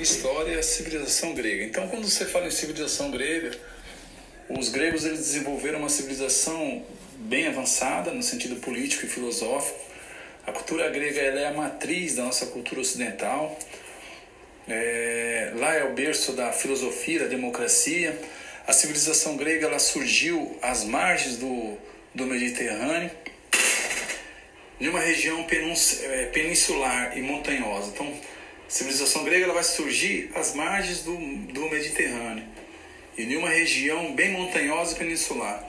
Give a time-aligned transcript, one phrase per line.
[0.00, 1.62] História, civilização grega.
[1.62, 3.50] Então, quando você fala em civilização grega,
[4.48, 6.82] os gregos eles desenvolveram uma civilização
[7.16, 9.78] bem avançada no sentido político e filosófico.
[10.46, 13.58] A cultura grega ela é a matriz da nossa cultura ocidental.
[14.66, 18.18] É, lá é o berço da filosofia, da democracia.
[18.66, 21.76] A civilização grega ela surgiu às margens do,
[22.14, 23.10] do Mediterrâneo,
[24.80, 27.90] em uma região é, peninsular e montanhosa.
[27.92, 28.10] Então,
[28.70, 32.44] a civilização grega ela vai surgir às margens do, do Mediterrâneo
[33.18, 35.68] em uma região bem montanhosa e peninsular.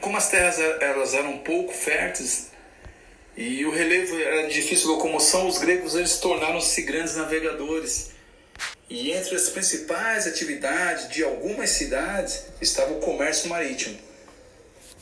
[0.00, 2.48] Como as terras elas eram pouco férteis
[3.36, 8.10] e o relevo era de difícil locomoção, os gregos eles tornaram-se grandes navegadores.
[8.90, 13.96] E entre as principais atividades de algumas cidades estava o comércio marítimo,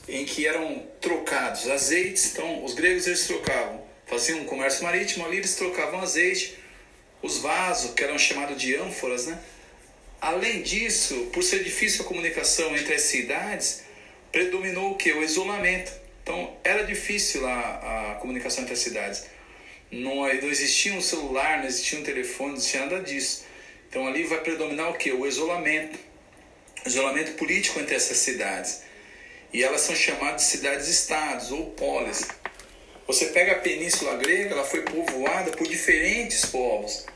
[0.07, 2.33] em que eram trocados azeites.
[2.33, 6.66] Então, os gregos eles trocavam, faziam um comércio marítimo, ali eles trocavam azeite
[7.27, 9.39] os vasos, que eram chamados de ânforas, né?
[10.21, 13.83] Além disso, por ser difícil a comunicação entre as cidades,
[14.33, 15.13] predominou o que?
[15.13, 15.93] O isolamento.
[16.23, 19.25] Então, era difícil a, a comunicação entre as cidades.
[19.91, 23.45] Não, não existia um celular, não existia um telefone, não existia nada disso.
[23.89, 25.13] Então, ali vai predominar o que?
[25.13, 25.99] O isolamento.
[26.85, 28.83] O isolamento político entre essas cidades.
[29.53, 32.27] E elas são chamadas de cidades-estados ou polis.
[33.07, 37.07] Você pega a Península Grega, ela foi povoada por diferentes povos.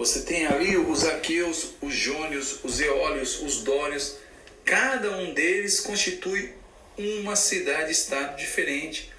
[0.00, 4.16] Você tem ali os aqueus, os jônios, os eólios, os dórios.
[4.64, 6.54] Cada um deles constitui
[6.96, 9.12] uma cidade-estado diferente.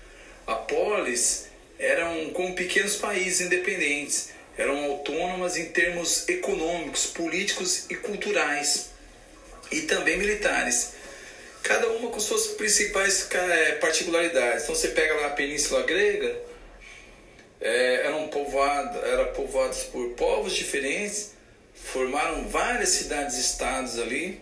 [0.48, 1.46] A polis
[1.78, 8.90] eram como pequenos países independentes, eram autônomas em termos econômicos, políticos e culturais,
[9.72, 10.94] e também militares.
[11.62, 14.64] Cada uma com suas principais é, particularidades.
[14.64, 16.36] Então você pega lá a Península Grega,
[17.62, 21.34] é, eram povoado, era povoados por povos diferentes,
[21.73, 24.42] formaram várias cidades-estados ali.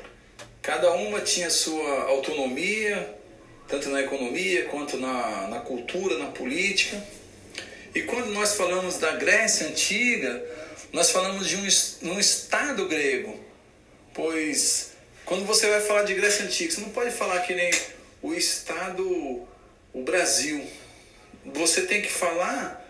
[0.61, 3.15] Cada uma tinha sua autonomia,
[3.67, 7.01] tanto na economia quanto na, na cultura, na política.
[7.93, 10.43] E quando nós falamos da Grécia Antiga,
[10.93, 13.37] nós falamos de um, um Estado grego,
[14.13, 14.91] pois
[15.25, 17.71] quando você vai falar de Grécia Antiga, você não pode falar que nem
[18.21, 19.03] o Estado,
[19.93, 20.65] o Brasil.
[21.45, 22.88] Você tem que falar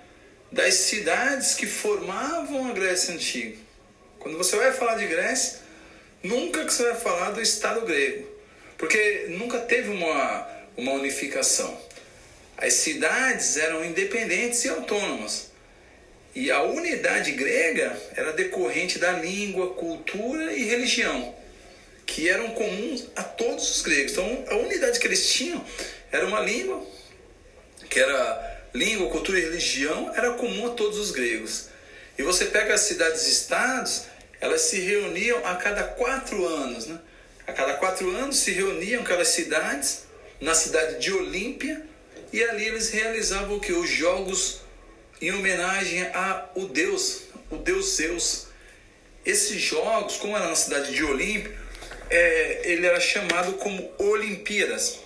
[0.52, 3.58] das cidades que formavam a Grécia Antiga.
[4.20, 5.60] Quando você vai falar de Grécia,
[6.24, 8.28] nunca que você vai falar do Estado grego,
[8.78, 11.80] porque nunca teve uma, uma unificação.
[12.58, 15.50] As cidades eram independentes e autônomas.
[16.36, 21.36] E a unidade grega era decorrente da língua, cultura e religião,
[22.06, 24.12] que eram comuns a todos os gregos.
[24.12, 25.64] Então, a unidade que eles tinham
[26.12, 26.86] era uma língua,
[27.90, 31.70] que era língua, cultura e religião era comum a todos os gregos.
[32.18, 34.04] E você pega as cidades-estados,
[34.42, 36.86] elas se reuniam a cada quatro anos.
[36.86, 37.00] Né?
[37.48, 40.04] A cada quatro anos se reuniam aquelas cidades
[40.40, 41.86] na cidade de Olímpia
[42.32, 43.74] e ali eles realizavam o que?
[43.74, 44.62] Os jogos
[45.22, 48.48] em homenagem a o Deus, o Deus Zeus.
[49.26, 51.56] Esses jogos, como era na cidade de Olímpia,
[52.10, 55.00] é, ele era chamado como Olimpíadas.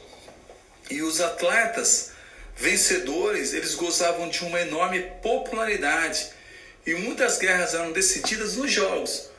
[0.90, 2.13] E os atletas
[2.56, 6.30] vencedores, eles gozavam de uma enorme popularidade
[6.86, 9.30] e muitas guerras eram decididas nos jogos,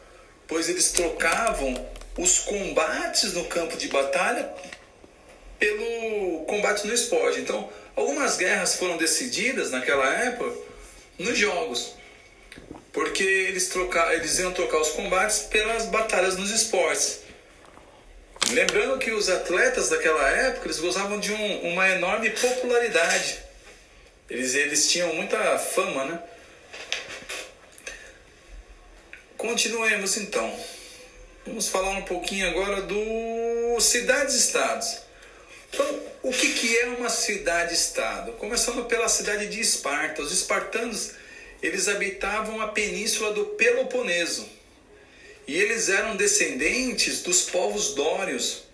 [0.46, 4.52] pois eles trocavam os combates no campo de batalha
[5.58, 7.40] pelo combate no esporte.
[7.40, 10.56] Então, algumas guerras foram decididas naquela época
[11.18, 11.94] nos jogos,
[12.92, 17.23] porque eles, trocar, eles iam trocar os combates pelas batalhas nos esportes.
[18.50, 23.38] Lembrando que os atletas daquela época eles gozavam de um, uma enorme popularidade.
[24.28, 26.22] Eles, eles tinham muita fama, né?
[29.36, 30.58] Continuemos então.
[31.46, 34.98] Vamos falar um pouquinho agora do cidades-estados.
[35.70, 38.32] Então, o que, que é uma cidade-estado?
[38.32, 40.22] Começando pela cidade de Esparta.
[40.22, 41.12] Os espartanos
[41.62, 44.46] eles habitavam a península do Peloponeso
[45.46, 48.64] e eles eram descendentes dos povos dórios.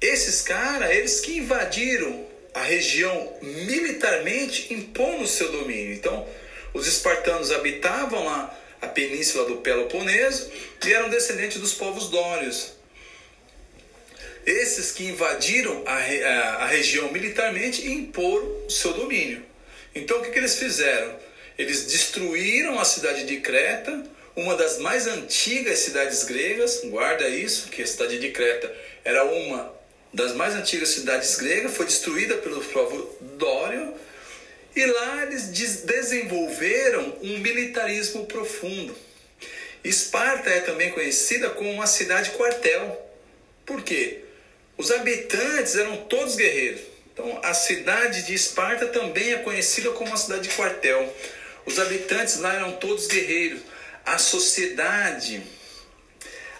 [0.00, 5.92] Esses caras, eles que invadiram a região militarmente, impondo o seu domínio.
[5.92, 6.26] Então,
[6.74, 10.50] os espartanos habitavam lá a península do Peloponeso
[10.84, 12.72] e eram descendentes dos povos dórios.
[14.46, 19.44] Esses que invadiram a, a, a região militarmente e imporam o seu domínio.
[19.94, 21.18] Então, o que, que eles fizeram?
[21.58, 24.04] Eles destruíram a cidade de Creta,
[24.38, 28.72] uma das mais antigas cidades gregas, guarda isso, que a cidade de Creta
[29.04, 29.74] era uma
[30.14, 33.94] das mais antigas cidades gregas, foi destruída pelo povo Dório,
[34.76, 35.48] e lá eles
[35.84, 38.96] desenvolveram um militarismo profundo.
[39.82, 43.10] Esparta é também conhecida como uma cidade quartel.
[43.66, 44.20] Por quê?
[44.76, 46.82] Os habitantes eram todos guerreiros.
[47.12, 51.12] Então, a cidade de Esparta também é conhecida como uma cidade quartel.
[51.66, 53.62] Os habitantes lá eram todos guerreiros.
[54.08, 55.42] A sociedade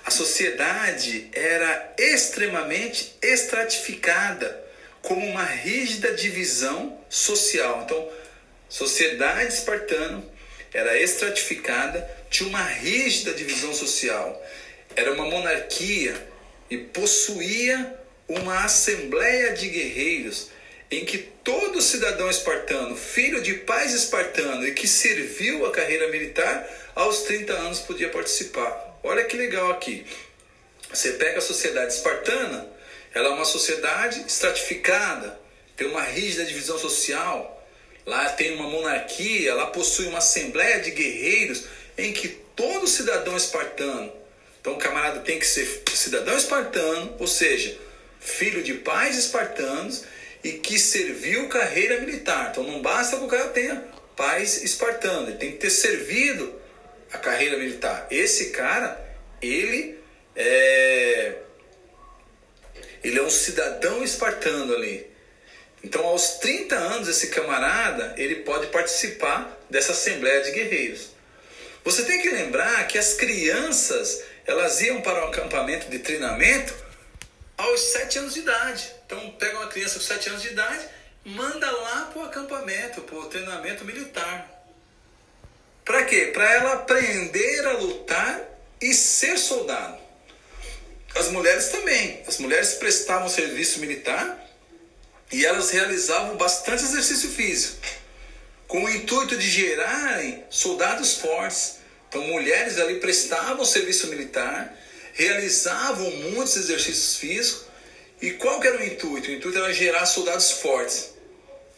[0.05, 4.65] a sociedade era extremamente estratificada,
[5.03, 7.83] como uma rígida divisão social.
[7.85, 8.09] Então,
[8.71, 10.25] sociedade espartana
[10.73, 14.43] era estratificada, tinha uma rígida divisão social.
[14.97, 16.15] Era uma monarquia
[16.71, 20.49] e possuía uma assembleia de guerreiros
[20.90, 26.69] em que todo cidadão espartano, filho de pais espartanos e que serviu a carreira militar,
[26.94, 28.99] aos 30 anos podia participar.
[29.02, 30.06] Olha que legal aqui.
[30.93, 32.67] Você pega a sociedade espartana,
[33.14, 35.38] ela é uma sociedade estratificada,
[35.76, 37.55] tem uma rígida divisão social.
[38.06, 41.64] Lá tem uma monarquia, lá possui uma assembleia de guerreiros
[41.96, 44.11] em que todo cidadão espartano,
[44.61, 47.76] então o camarada tem que ser cidadão espartano, ou seja,
[48.19, 50.05] filho de pais espartanos
[50.43, 52.50] e que serviu carreira militar.
[52.50, 53.85] Então não basta que o cara tenha
[54.17, 56.61] pais espartanos, ele tem que ter servido
[57.12, 58.06] a carreira militar.
[58.11, 59.00] Esse cara,
[59.40, 59.99] ele
[60.35, 61.37] é,
[63.02, 65.06] ele é um cidadão espartano ali.
[65.82, 71.11] Então, aos 30 anos, esse camarada ele pode participar dessa assembleia de guerreiros.
[71.85, 76.75] Você tem que lembrar que as crianças elas iam para um acampamento de treinamento
[77.56, 78.98] aos 7 anos de idade.
[79.09, 80.87] Então, pega uma criança com 7 anos de idade,
[81.25, 84.47] manda lá para o acampamento, para o treinamento militar.
[85.83, 86.27] Para quê?
[86.27, 88.39] Para ela aprender a lutar
[88.79, 89.99] e ser soldado.
[91.15, 92.23] As mulheres também.
[92.29, 94.47] As mulheres prestavam serviço militar
[95.33, 97.81] e elas realizavam bastante exercício físico,
[98.67, 101.79] com o intuito de gerarem soldados fortes.
[102.11, 104.77] Então, mulheres ali prestavam serviço militar,
[105.15, 107.68] realizavam muitos exercícios físicos.
[108.20, 109.29] E qual que era o intuito?
[109.29, 111.11] O intuito era gerar soldados fortes.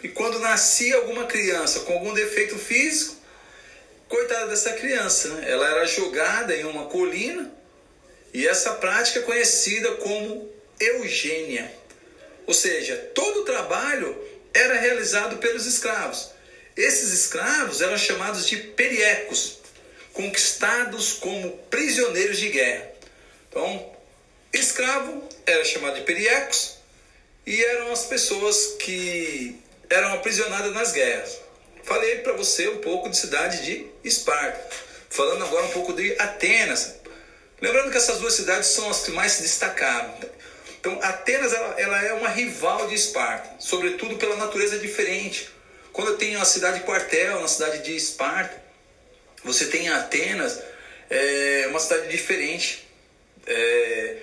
[0.03, 3.21] E quando nascia alguma criança com algum defeito físico,
[4.11, 5.53] Coitada dessa criança, né?
[5.53, 7.49] ela era jogada em uma colina
[8.35, 10.51] e essa prática é conhecida como
[10.81, 11.73] eugênia.
[12.45, 14.21] Ou seja, todo o trabalho
[14.53, 16.33] era realizado pelos escravos.
[16.77, 19.61] Esses escravos eram chamados de periecos,
[20.13, 22.91] conquistados como prisioneiros de guerra.
[23.49, 23.95] Então,
[24.53, 26.77] escravo era chamado de periecos
[27.47, 29.59] e eram as pessoas que
[29.89, 31.39] eram aprisionadas nas guerras.
[31.83, 34.61] Falei para você um pouco de cidade de Esparta.
[35.09, 36.97] Falando agora um pouco de Atenas.
[37.61, 40.15] Lembrando que essas duas cidades são as que mais se destacaram.
[40.79, 45.51] Então, Atenas ela, ela é uma rival de Esparta, sobretudo pela natureza diferente.
[45.93, 48.63] Quando eu tenho a cidade quartel, na cidade de Esparta,
[49.45, 50.61] você tem Atenas,
[51.11, 52.89] é uma cidade diferente.
[53.47, 54.17] É,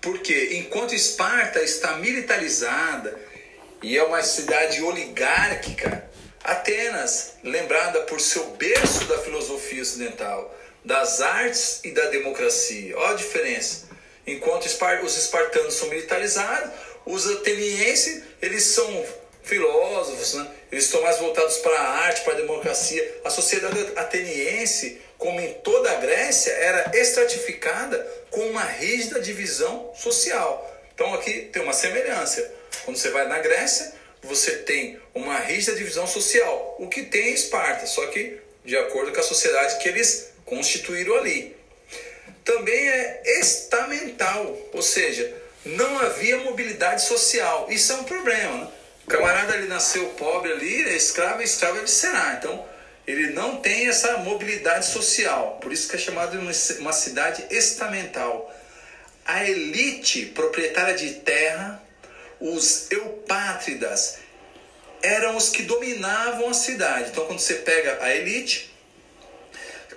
[0.00, 3.18] porque enquanto Esparta está militarizada
[3.82, 6.08] e é uma cidade oligárquica,
[6.42, 12.96] Atenas, lembrada por seu berço da filosofia ocidental, das artes e da democracia.
[12.96, 13.88] Olha a diferença.
[14.26, 16.70] Enquanto os espartanos são militarizados,
[17.04, 19.06] os atenienses eles são
[19.42, 20.50] filósofos, né?
[20.70, 23.20] eles estão mais voltados para a arte, para a democracia.
[23.24, 27.98] A sociedade ateniense, como em toda a Grécia, era estratificada
[28.30, 30.70] com uma rígida divisão social.
[30.94, 32.52] Então aqui tem uma semelhança.
[32.84, 33.92] Quando você vai na Grécia,
[34.22, 39.12] você tem uma rígida divisão social, o que tem em Esparta, só que de acordo
[39.12, 41.56] com a sociedade que eles constituíram ali.
[42.44, 45.32] Também é estamental, ou seja,
[45.64, 47.66] não havia mobilidade social.
[47.70, 48.64] Isso é um problema.
[48.64, 48.68] Né?
[49.10, 52.36] Camarada ali nasceu pobre ali, é escravo, escravo é será.
[52.38, 52.64] Então,
[53.06, 55.58] ele não tem essa mobilidade social.
[55.60, 58.54] Por isso que é chamado de uma cidade estamental.
[59.26, 61.82] A elite proprietária de terra
[62.40, 64.18] os eupátridas
[65.02, 67.10] eram os que dominavam a cidade.
[67.10, 68.74] Então, quando você pega a elite,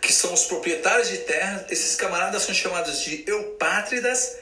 [0.02, 4.38] que são os proprietários de terra, esses camaradas são chamados de eupátridas,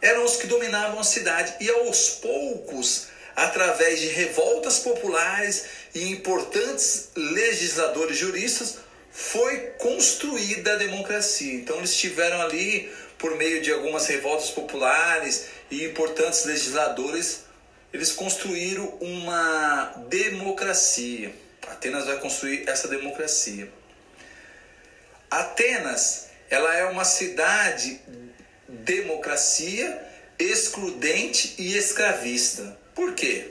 [0.00, 1.54] eram os que dominavam a cidade.
[1.60, 5.64] E aos poucos, através de revoltas populares
[5.94, 8.78] e importantes legisladores juristas,
[9.10, 11.54] foi construída a democracia.
[11.54, 17.44] Então, eles estiveram ali por meio de algumas revoltas populares e importantes legisladores,
[17.92, 21.34] eles construíram uma democracia.
[21.66, 23.72] Atenas vai construir essa democracia.
[25.30, 28.00] Atenas, ela é uma cidade
[28.68, 30.02] democracia,
[30.38, 32.76] excludente e escravista.
[32.94, 33.48] Por quê?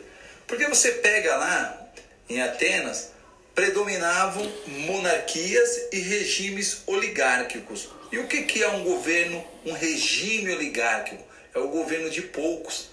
[0.48, 1.92] Porque você pega lá
[2.30, 3.14] em Atenas
[3.56, 7.90] predominavam monarquias e regimes oligárquicos.
[8.12, 11.24] E o que, que é um governo, um regime oligárquico?
[11.54, 12.90] É o governo de poucos,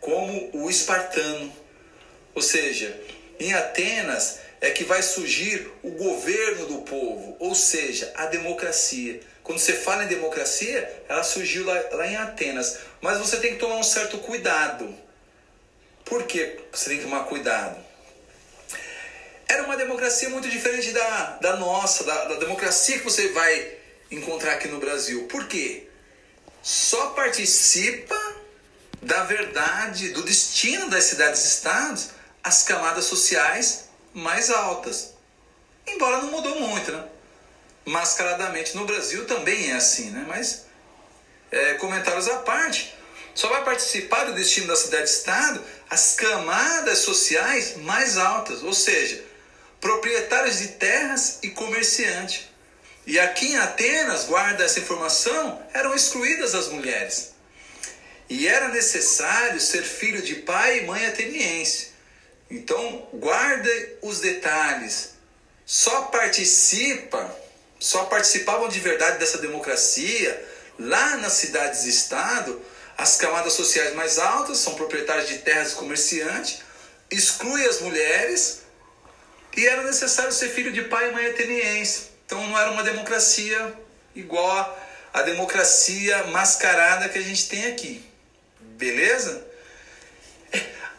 [0.00, 1.52] como o espartano.
[2.34, 2.98] Ou seja,
[3.40, 9.20] em Atenas é que vai surgir o governo do povo, ou seja, a democracia.
[9.42, 12.78] Quando você fala em democracia, ela surgiu lá, lá em Atenas.
[13.00, 14.94] Mas você tem que tomar um certo cuidado.
[16.08, 17.84] Por que você tem que tomar cuidado?
[19.46, 23.76] Era uma democracia muito diferente da, da nossa, da, da democracia que você vai
[24.10, 25.26] encontrar aqui no Brasil.
[25.28, 25.88] Por quê?
[26.62, 28.16] Só participa
[29.00, 32.10] da verdade, do destino das cidades-estados
[32.42, 35.14] as camadas sociais mais altas.
[35.86, 37.04] Embora não mudou muito, né?
[37.84, 40.24] Mascaradamente no Brasil também é assim, né?
[40.26, 40.66] Mas
[41.50, 42.97] é, comentários à parte.
[43.38, 49.24] Só vai participar do destino da cidade-estado as camadas sociais mais altas, ou seja,
[49.80, 52.48] proprietários de terras e comerciantes.
[53.06, 57.32] E aqui em Atenas, guarda essa informação, eram excluídas as mulheres.
[58.28, 61.92] E era necessário ser filho de pai e mãe ateniense.
[62.50, 63.70] Então, guarda
[64.02, 65.10] os detalhes.
[65.64, 67.32] Só participa,
[67.78, 70.44] só participavam de verdade dessa democracia
[70.76, 72.60] lá nas cidades-estado
[72.98, 76.62] as camadas sociais mais altas, são proprietários de terras e comerciantes,
[77.08, 78.62] exclui as mulheres
[79.56, 82.08] e era necessário ser filho de pai e mãe ateniense.
[82.26, 83.72] Então não era uma democracia
[84.16, 84.78] igual
[85.14, 88.04] a democracia mascarada que a gente tem aqui.
[88.60, 89.46] Beleza?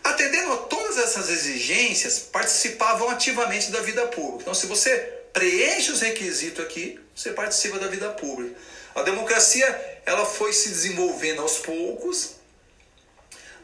[0.02, 4.44] Atendendo a todas essas exigências, participavam ativamente da vida pública.
[4.44, 4.98] Então, se você
[5.34, 8.56] preenche os requisitos aqui, você participa da vida pública.
[8.96, 12.32] A democracia ela foi se desenvolvendo aos poucos,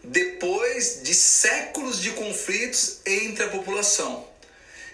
[0.04, 4.28] depois de séculos de conflitos entre a população.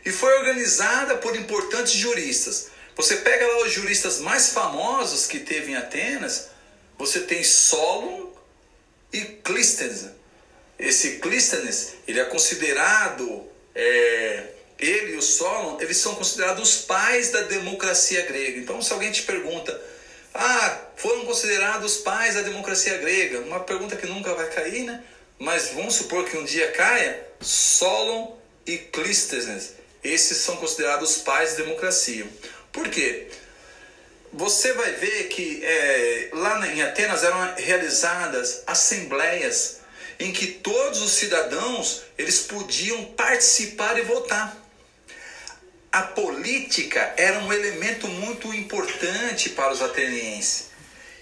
[0.06, 2.68] E foi organizada por importantes juristas.
[2.96, 6.48] Você pega lá os juristas mais famosos que teve em Atenas,
[6.98, 8.32] você tem Solon
[9.12, 10.06] e Clístenes.
[10.80, 17.30] Esse Clístenes, ele é considerado, é, ele e o Solon, eles são considerados os pais
[17.30, 18.58] da democracia grega.
[18.58, 19.91] Então, se alguém te pergunta,
[20.34, 25.04] ah, foram considerados os pais da democracia grega, uma pergunta que nunca vai cair, né?
[25.38, 29.74] Mas vamos supor que um dia caia, Solon e Clístenes,
[30.04, 32.26] esses são considerados os pais da democracia.
[32.72, 33.28] Por quê?
[34.34, 39.82] Você vai ver que é, lá em Atenas eram realizadas assembleias
[40.20, 44.61] em que todos os cidadãos eles podiam participar e votar.
[45.92, 50.68] A política era um elemento muito importante para os atenienses.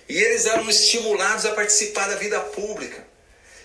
[0.07, 3.03] E eles eram estimulados a participar da vida pública.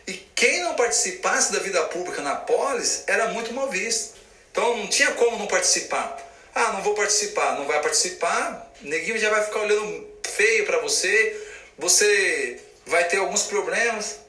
[0.07, 4.15] E quem não participasse da vida pública na polis era muito mal visto.
[4.51, 6.17] Então não tinha como não participar.
[6.55, 7.59] Ah, não vou participar.
[7.59, 11.39] Não vai participar, neguinho já vai ficar olhando feio para você.
[11.77, 14.21] Você vai ter alguns problemas.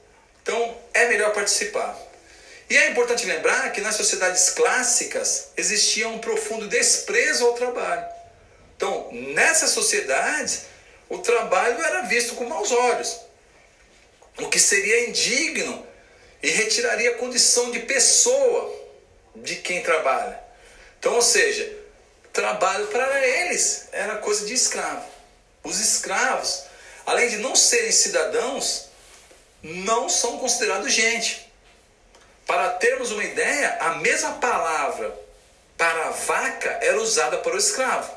[0.42, 2.05] Então é melhor participar.
[2.68, 8.04] E é importante lembrar que nas sociedades clássicas existia um profundo desprezo ao trabalho.
[8.76, 10.62] Então, nessas sociedades,
[11.08, 13.20] o trabalho era visto com maus olhos,
[14.38, 15.86] o que seria indigno
[16.42, 18.74] e retiraria a condição de pessoa
[19.36, 20.38] de quem trabalha.
[20.98, 21.72] Então, ou seja,
[22.32, 25.06] trabalho para eles era coisa de escravo.
[25.62, 26.64] Os escravos,
[27.06, 28.88] além de não serem cidadãos,
[29.62, 31.45] não são considerados gente.
[32.46, 35.12] Para termos uma ideia, a mesma palavra
[35.76, 38.14] para vaca era usada para o escravo.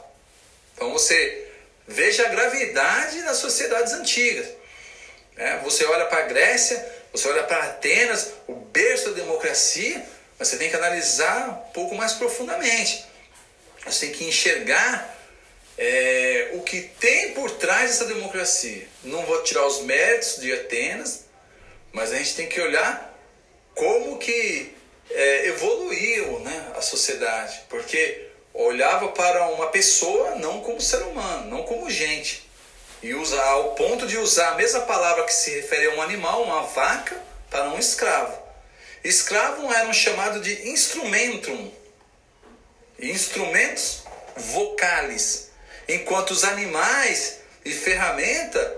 [0.75, 1.47] Então você
[1.87, 4.47] veja a gravidade das sociedades antigas.
[5.35, 10.05] É, você olha para a Grécia, você olha para Atenas, o berço da democracia,
[10.37, 13.05] mas você tem que analisar um pouco mais profundamente.
[13.85, 15.17] Você tem que enxergar
[15.77, 18.87] é, o que tem por trás dessa democracia.
[19.03, 21.25] Não vou tirar os méritos de Atenas,
[21.91, 23.08] mas a gente tem que olhar
[23.79, 24.75] como que
[25.09, 31.63] é, evoluiu né, a sociedade, porque olhava para uma pessoa não como ser humano, não
[31.63, 32.45] como gente,
[33.01, 36.43] e usa ao ponto de usar a mesma palavra que se refere a um animal,
[36.43, 37.17] uma vaca,
[37.49, 38.37] para um escravo.
[39.01, 41.71] Escravo era um chamado de instrumentum,
[42.99, 44.03] instrumentos
[44.35, 45.51] vocais,
[45.87, 48.77] enquanto os animais e ferramenta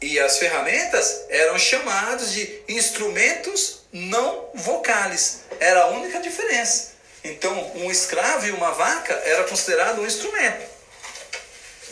[0.00, 5.40] e as ferramentas eram chamados de instrumentos não vocais.
[5.58, 6.96] Era a única diferença.
[7.24, 10.62] Então, um escravo e uma vaca era considerado um instrumento.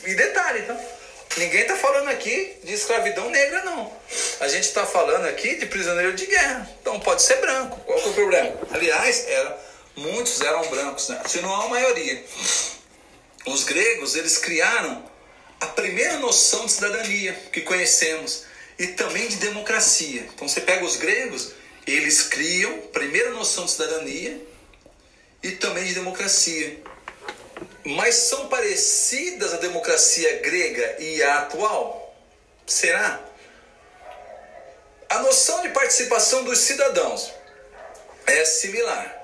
[0.05, 0.79] E detalhe, então,
[1.39, 3.93] ninguém está falando aqui de escravidão negra, não.
[4.41, 6.69] A gente está falando aqui de prisioneiro de guerra.
[6.81, 7.81] Então, pode ser branco.
[7.87, 8.55] Qual é o problema?
[8.71, 9.59] Aliás, era
[9.97, 11.21] muitos eram brancos, né?
[11.27, 12.23] se não a maioria.
[13.47, 15.03] Os gregos, eles criaram
[15.65, 18.45] a primeira noção de cidadania que conhecemos
[18.79, 20.29] e também de democracia.
[20.35, 21.53] Então você pega os gregos,
[21.87, 24.41] eles criam a primeira noção de cidadania
[25.43, 26.79] e também de democracia.
[27.83, 32.15] Mas são parecidas a democracia grega e a atual?
[32.67, 33.23] Será?
[35.09, 37.33] A noção de participação dos cidadãos
[38.27, 39.23] é similar.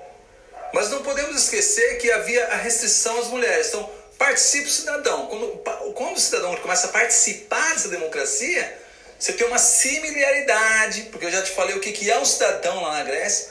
[0.73, 3.69] Mas não podemos esquecer que havia a restrição às mulheres.
[3.69, 5.27] Então, participe o cidadão.
[5.29, 5.47] Quando,
[5.95, 8.79] quando o cidadão começa a participar dessa democracia,
[9.19, 12.83] você tem uma similaridade, porque eu já te falei o que, que é um cidadão
[12.83, 13.49] lá na Grécia.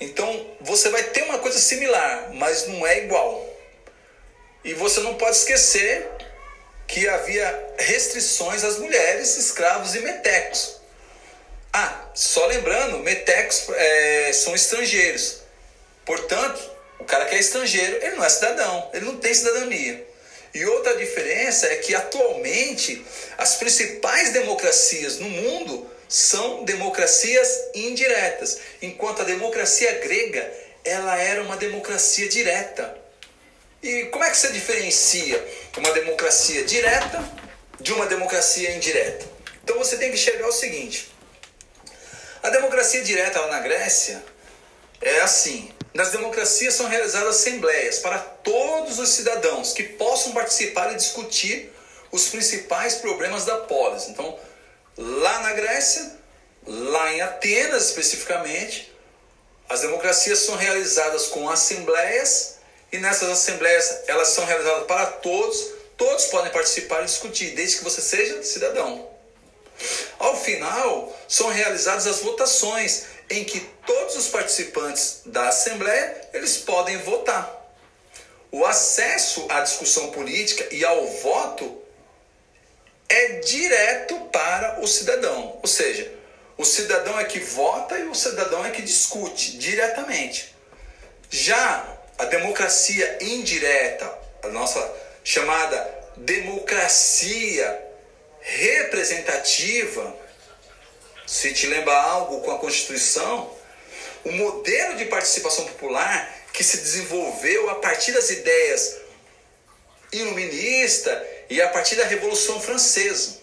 [0.00, 3.44] Então, você vai ter uma coisa similar, mas não é igual.
[4.62, 6.08] E você não pode esquecer
[6.86, 10.76] que havia restrições às mulheres, escravos e metecos.
[11.72, 15.40] Ah, só lembrando, metecos é, são estrangeiros.
[16.04, 20.06] Portanto, o cara que é estrangeiro, ele não é cidadão, ele não tem cidadania.
[20.54, 23.04] E outra diferença é que atualmente
[23.36, 30.50] as principais democracias no mundo são democracias indiretas, enquanto a democracia grega
[30.84, 32.96] ela era uma democracia direta.
[33.82, 37.22] E como é que você diferencia uma democracia direta
[37.78, 39.26] de uma democracia indireta?
[39.62, 41.12] Então você tem que enxergar o seguinte:
[42.42, 44.24] a democracia direta lá na Grécia
[45.00, 50.96] é assim: nas democracias são realizadas assembleias para todos os cidadãos que possam participar e
[50.96, 51.72] discutir
[52.10, 54.08] os principais problemas da polis.
[54.08, 54.38] Então,
[54.96, 56.18] lá na Grécia,
[56.66, 58.92] lá em Atenas especificamente,
[59.68, 62.56] as democracias são realizadas com assembleias
[62.90, 67.84] e nessas assembleias elas são realizadas para todos, todos podem participar e discutir, desde que
[67.84, 69.08] você seja cidadão.
[70.18, 76.96] Ao final, são realizadas as votações em que todos os participantes da Assembleia eles podem
[76.98, 77.56] votar.
[78.50, 81.82] O acesso à discussão política e ao voto
[83.08, 86.12] é direto para o cidadão, ou seja,
[86.56, 90.54] o cidadão é que vota e o cidadão é que discute diretamente.
[91.30, 94.12] Já a democracia indireta,
[94.42, 95.78] a nossa chamada
[96.16, 97.80] democracia
[98.40, 100.16] representativa,
[101.28, 103.54] se te lembra algo com a Constituição,
[104.24, 108.96] o modelo de participação popular que se desenvolveu a partir das ideias
[110.10, 113.36] iluminista e a partir da Revolução Francesa.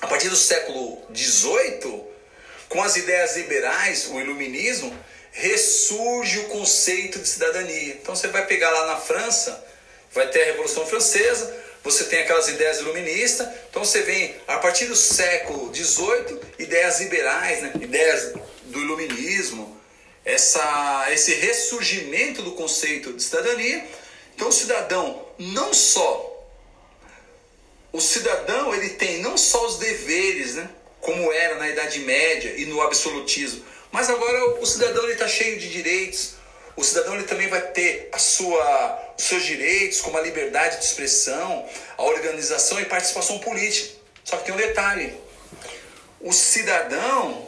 [0.00, 2.02] A partir do século XVIII,
[2.70, 4.98] com as ideias liberais, o iluminismo,
[5.32, 7.92] ressurge o conceito de cidadania.
[7.92, 9.62] Então você vai pegar lá na França,
[10.12, 14.86] vai ter a Revolução Francesa, você tem aquelas ideias iluministas, então você vem a partir
[14.86, 17.72] do século XVIII, ideias liberais, né?
[17.80, 18.32] ideias
[18.64, 19.80] do iluminismo,
[20.24, 23.84] essa, esse ressurgimento do conceito de cidadania.
[24.34, 26.32] Então o cidadão não só
[27.92, 30.68] o cidadão ele tem não só os deveres, né,
[31.00, 35.68] como era na Idade Média e no absolutismo, mas agora o cidadão está cheio de
[35.68, 36.34] direitos,
[36.76, 40.84] o cidadão ele também vai ter a sua, os seus direitos, como a liberdade de
[40.84, 43.94] expressão, a organização e participação política.
[44.24, 45.14] Só que tem um detalhe:
[46.20, 47.46] o cidadão,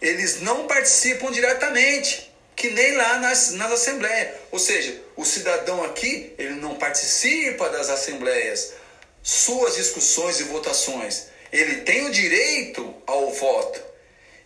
[0.00, 4.36] eles não participam diretamente, que nem lá nas, nas assembleias.
[4.52, 8.74] Ou seja, o cidadão aqui, ele não participa das assembleias,
[9.22, 11.26] suas discussões e votações.
[11.50, 13.93] Ele tem o direito ao voto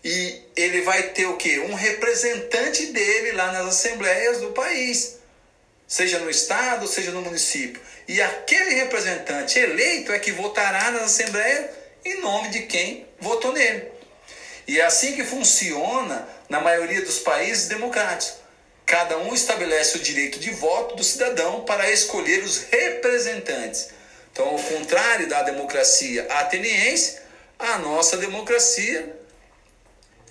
[0.05, 1.59] e ele vai ter o que?
[1.61, 5.19] Um representante dele lá nas assembleias do país,
[5.87, 7.81] seja no estado, seja no município.
[8.07, 11.71] E aquele representante eleito é que votará nas assembleias
[12.05, 13.89] em nome de quem votou nele.
[14.67, 18.39] E é assim que funciona na maioria dos países democráticos.
[18.87, 23.89] Cada um estabelece o direito de voto do cidadão para escolher os representantes.
[24.33, 27.19] Então, ao contrário da democracia ateniense,
[27.59, 29.18] a nossa democracia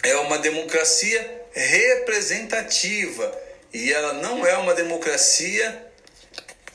[0.03, 3.41] é uma democracia representativa
[3.73, 5.85] e ela não é uma democracia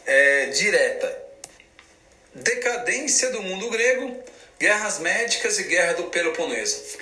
[0.06, 1.22] é, direta.
[2.35, 4.22] Decadência do mundo grego,
[4.58, 6.98] guerras médicas e guerra do Peloponeso.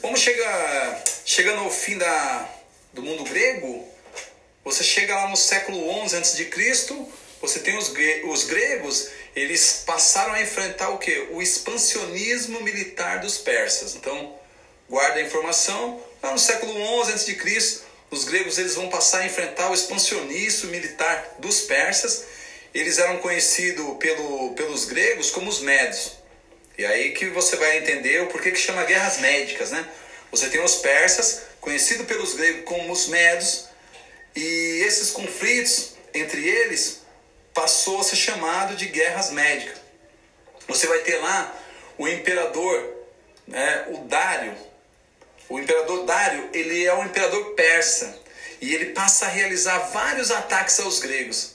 [0.00, 2.48] Vamos chegar chegando ao fim da,
[2.92, 3.86] do mundo grego.
[4.64, 6.50] Você chega lá no século XI a.C.,
[7.40, 7.92] você tem os,
[8.24, 11.28] os gregos, eles passaram a enfrentar o que?
[11.30, 13.94] O expansionismo militar dos persas.
[13.94, 14.37] Então,
[14.88, 16.72] guarda a informação, lá no século
[17.04, 22.24] XI a.C., os gregos eles vão passar a enfrentar o expansionismo militar dos persas.
[22.72, 26.12] Eles eram conhecidos pelo, pelos gregos como os médios.
[26.78, 29.86] E aí que você vai entender o porquê que chama guerras médicas, né?
[30.30, 33.66] Você tem os persas, conhecido pelos gregos como os médios,
[34.34, 37.02] E esses conflitos entre eles
[37.52, 39.78] passou a ser chamado de guerras médicas.
[40.68, 41.54] Você vai ter lá
[41.96, 42.94] o imperador,
[43.46, 44.54] né, o Dário.
[45.48, 48.18] O imperador Dário, ele é um imperador persa
[48.60, 51.54] e ele passa a realizar vários ataques aos gregos.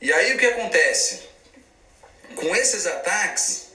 [0.00, 1.20] E aí o que acontece?
[2.34, 3.68] Com esses ataques,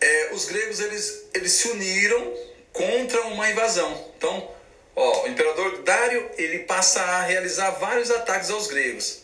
[0.00, 2.34] é, os gregos eles, eles se uniram
[2.72, 4.12] contra uma invasão.
[4.16, 4.50] Então,
[4.96, 9.22] ó, o imperador Dário ele passa a realizar vários ataques aos gregos.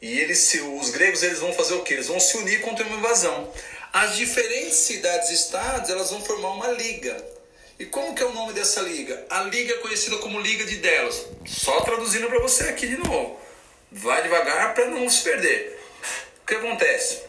[0.00, 1.94] E eles, se, os gregos eles vão fazer o que?
[1.94, 3.52] Eles vão se unir contra uma invasão.
[3.92, 7.33] As diferentes cidades-estados elas vão formar uma liga.
[7.78, 9.26] E como que é o nome dessa liga?
[9.28, 11.26] A liga é conhecida como Liga de Delos.
[11.44, 13.40] Só traduzindo para você aqui de novo.
[13.90, 15.80] Vai devagar para não se perder.
[16.42, 17.22] O que acontece?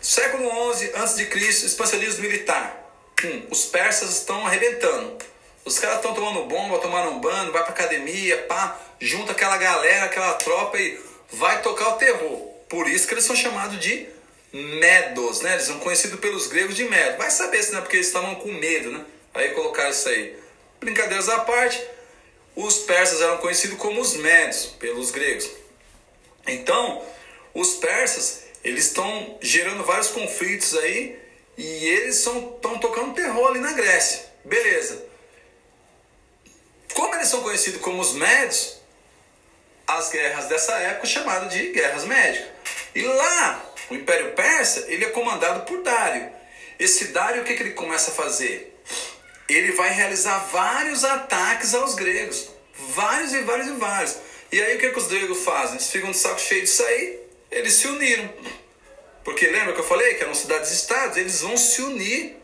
[0.00, 1.22] Século XI a.C.,
[1.66, 2.84] expansionismo militar.
[3.24, 5.16] Hum, os persas estão arrebentando.
[5.64, 10.04] Os caras estão tomando bomba, tomando um banho, vai pra academia, pá, junta aquela galera,
[10.04, 11.00] aquela tropa e
[11.32, 12.38] vai tocar o terror.
[12.68, 14.06] Por isso que eles são chamados de
[14.50, 15.54] Medos, né?
[15.54, 17.18] Eles são conhecidos pelos gregos de Medo.
[17.18, 19.04] Vai saber se não é porque eles estavam com medo, né?
[19.38, 20.36] Aí colocaram isso aí.
[20.80, 21.80] Brincadeiras à parte,
[22.56, 25.48] os persas eram conhecidos como os Medos pelos gregos.
[26.44, 27.06] Então,
[27.54, 31.16] os persas, eles estão gerando vários conflitos aí
[31.56, 34.24] e eles estão tocando terror ali na Grécia.
[34.44, 35.06] Beleza.
[36.92, 38.80] Como eles são conhecidos como os Médios,
[39.86, 42.48] as guerras dessa época chamadas de guerras médicas.
[42.92, 46.28] E lá, o Império Persa, ele é comandado por Dário.
[46.76, 48.67] Esse Dário, o que, que ele começa a fazer?
[49.48, 52.48] Ele vai realizar vários ataques aos gregos.
[52.90, 54.16] Vários e vários e vários.
[54.52, 55.76] E aí o que, que os gregos fazem?
[55.76, 58.32] Eles ficam de saco cheio disso aí, eles se uniram.
[59.24, 61.16] Porque lembra que eu falei que eram cidades-estados?
[61.16, 62.36] Eles vão se unir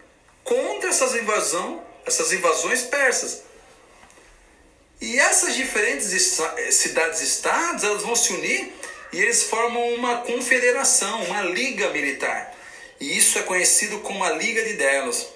[0.43, 3.43] contra essas invasão, essas invasões persas.
[5.01, 6.07] E essas diferentes
[6.71, 8.73] cidades-estados, elas vão se unir
[9.13, 12.55] e eles formam uma confederação, uma liga militar.
[13.01, 15.27] E isso é conhecido como a Liga de Delos.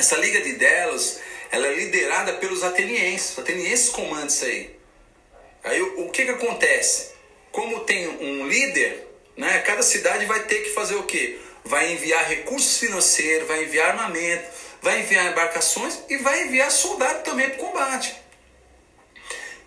[0.00, 1.18] Essa Liga de Delos,
[1.52, 3.32] ela é liderada pelos atenienses.
[3.32, 4.74] Os atenienses comandam isso aí.
[5.62, 7.10] Aí o, que, que acontece?
[7.52, 11.38] Como tem um líder, né, cada cidade vai ter que fazer o quê?
[11.66, 14.48] Vai enviar recursos financeiros, vai enviar armamento,
[14.80, 18.16] vai enviar embarcações e vai enviar soldado também para o combate.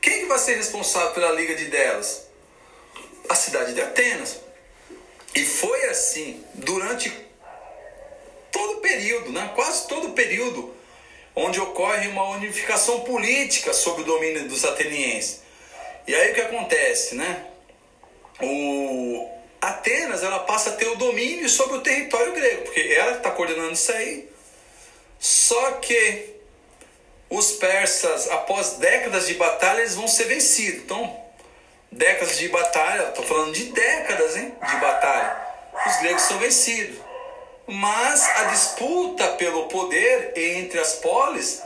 [0.02, 2.26] Quem que vai ser responsável pela Liga de Delas?
[3.30, 4.40] A cidade de Atenas.
[5.36, 7.12] E foi assim durante
[8.54, 9.52] todo período, né?
[9.56, 10.74] quase todo período,
[11.36, 15.42] onde ocorre uma unificação política sob o domínio dos atenienses.
[16.08, 17.48] E aí o que acontece, né?
[18.42, 23.32] O Atenas ela passa a ter o domínio sobre o território grego, porque ela está
[23.32, 24.30] coordenando isso aí.
[25.20, 26.36] Só que
[27.30, 30.84] os persas, após décadas de batalha, eles vão ser vencidos.
[30.84, 31.24] Então,
[31.92, 35.38] décadas de batalha, estou falando de décadas hein, de batalha,
[35.88, 37.03] os gregos são vencidos.
[37.68, 41.62] Mas a disputa pelo poder entre as polis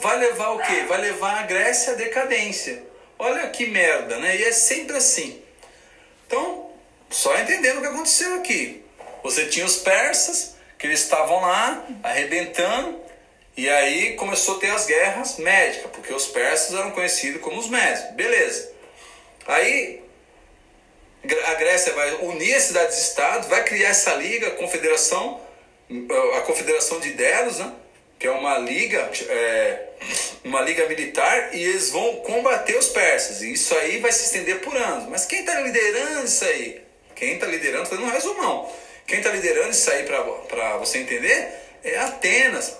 [0.00, 0.84] vai levar o quê?
[0.88, 2.82] Vai levar a Grécia à decadência.
[3.18, 4.36] Olha que merda, né?
[4.36, 5.42] E é sempre assim.
[6.26, 6.70] Então,
[7.10, 8.82] só entendendo o que aconteceu aqui.
[9.22, 13.00] Você tinha os persas, que eles estavam lá arrebentando,
[13.56, 17.68] e aí começou a ter as guerras médicas, porque os persas eram conhecidos como os
[17.68, 18.14] médicos.
[18.14, 18.72] Beleza.
[19.46, 20.01] Aí
[21.46, 25.40] a Grécia vai unir as cidades-estados, vai criar essa liga, confederação,
[26.36, 27.72] a confederação de Delos, né?
[28.18, 29.88] que é uma liga, é,
[30.44, 33.42] uma liga militar, e eles vão combater os persas.
[33.42, 35.08] E isso aí vai se estender por anos.
[35.08, 36.82] Mas quem está liderando isso aí?
[37.16, 38.72] Quem está liderando, fazendo um resumão.
[39.06, 42.76] Quem está liderando isso aí para você entender é Atenas.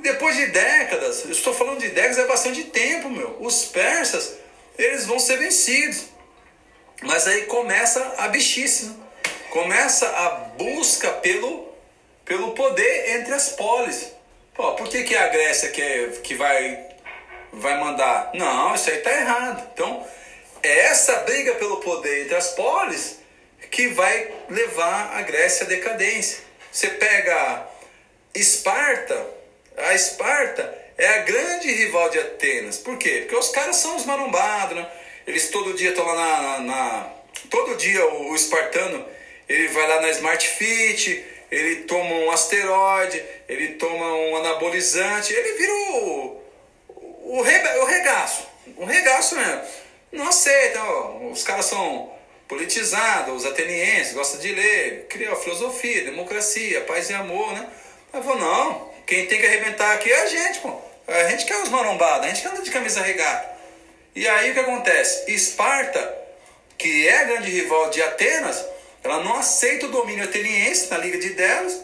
[0.00, 3.36] Depois de décadas, eu estou falando de décadas, é bastante tempo, meu.
[3.40, 4.34] Os persas,
[4.76, 6.06] eles vão ser vencidos.
[7.02, 8.94] Mas aí começa a bichice, né?
[9.50, 11.68] começa a busca pelo
[12.28, 14.12] pelo poder entre as polis.
[14.54, 16.86] Pô, por que, que a Grécia que, é, que vai,
[17.52, 18.30] vai mandar?
[18.34, 19.66] Não, isso aí está errado.
[19.72, 20.06] Então,
[20.62, 23.18] é essa briga pelo poder entre as polis
[23.70, 26.40] que vai levar a Grécia à decadência.
[26.70, 27.66] Você pega
[28.34, 29.26] Esparta,
[29.76, 32.76] a Esparta é a grande rival de Atenas.
[32.76, 33.20] Por quê?
[33.20, 34.86] Porque os caras são os marombados, né?
[35.28, 37.10] Eles todo dia estão lá na, na,
[37.50, 39.04] Todo dia o, o espartano
[39.46, 45.52] ele vai lá na Smart Fit, ele toma um asteroide, ele toma um anabolizante, ele
[45.52, 46.42] vira o,
[46.88, 49.62] o, o regaço, o regaço mesmo.
[50.12, 52.10] Não aceita, ó, os caras são
[52.46, 57.68] politizados, os atenienses gostam de ler, criam filosofia, democracia, paz e amor, né?
[58.14, 60.74] Eu vou, não, quem tem que arrebentar aqui é a gente, pô.
[61.06, 63.57] A gente quer os marombados, a gente quer andar de camisa regata.
[64.18, 65.30] E aí o que acontece?
[65.30, 66.12] Esparta,
[66.76, 68.66] que é grande rival de Atenas,
[69.04, 71.80] ela não aceita o domínio ateniense na Liga de Delos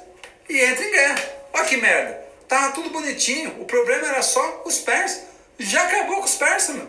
[0.49, 1.25] e entra em guerra.
[1.53, 2.27] Olha que merda.
[2.49, 3.63] Tava tudo bonitinho.
[3.63, 5.23] O problema era só os persas.
[5.61, 6.89] Já acabou com os persas, meu.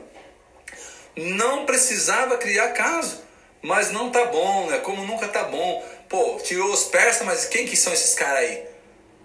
[1.15, 3.21] Não precisava criar caso.
[3.62, 4.79] Mas não tá bom, né?
[4.79, 5.88] Como nunca tá bom.
[6.10, 8.63] Pô, tirou os persas, mas quem que são esses caras aí?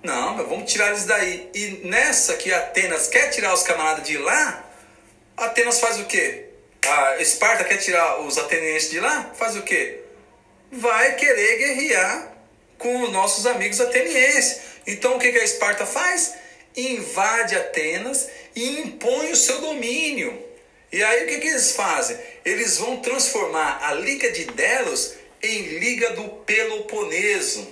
[0.02, 1.50] Não, meu, vamos tirar eles daí.
[1.54, 4.69] E nessa que Atenas quer tirar os camaradas de lá,
[5.40, 6.44] Atenas faz o quê?
[6.86, 9.32] A Esparta quer tirar os atenienses de lá?
[9.34, 10.00] Faz o quê?
[10.70, 12.36] Vai querer guerrear
[12.76, 14.60] com os nossos amigos atenienses.
[14.86, 16.34] Então o que, a Esparta faz?
[16.76, 20.46] Invade Atenas e impõe o seu domínio.
[20.92, 22.18] E aí o que, que eles fazem?
[22.44, 27.66] Eles vão transformar a Liga de Delos em Liga do Peloponeso.